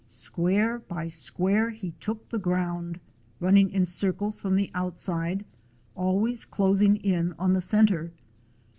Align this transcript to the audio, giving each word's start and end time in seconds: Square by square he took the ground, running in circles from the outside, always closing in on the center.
Square 0.07 0.79
by 0.87 1.07
square 1.07 1.69
he 1.69 1.91
took 1.99 2.29
the 2.29 2.39
ground, 2.39 2.99
running 3.39 3.69
in 3.69 3.85
circles 3.85 4.39
from 4.39 4.55
the 4.55 4.71
outside, 4.73 5.45
always 5.93 6.43
closing 6.43 6.95
in 6.95 7.33
on 7.37 7.53
the 7.53 7.61
center. 7.61 8.11